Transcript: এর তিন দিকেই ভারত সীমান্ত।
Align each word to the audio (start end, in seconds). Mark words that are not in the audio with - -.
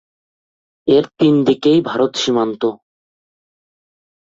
এর 0.87 1.05
তিন 1.17 1.33
দিকেই 1.47 1.79
ভারত 1.81 2.11
সীমান্ত। 2.15 2.61